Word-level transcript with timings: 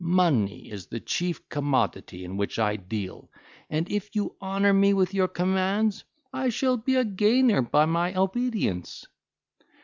Money 0.03 0.67
is 0.71 0.87
the 0.87 0.99
chief 0.99 1.47
commodity 1.47 2.25
in 2.25 2.35
which 2.35 2.57
I 2.57 2.75
deal, 2.75 3.29
and, 3.69 3.87
if 3.87 4.15
you 4.15 4.35
honour 4.41 4.73
me 4.73 4.95
with 4.95 5.13
your 5.13 5.27
commands, 5.27 6.03
I 6.33 6.49
shall 6.49 6.77
be 6.77 6.95
a 6.95 7.05
gainer 7.05 7.61
by 7.61 7.85
my 7.85 8.15
obedience." 8.15 9.05